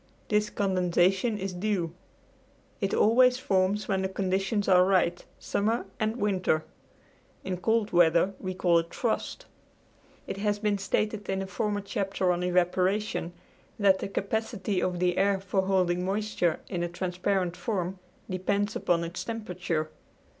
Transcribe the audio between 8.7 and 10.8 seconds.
it frost. It has been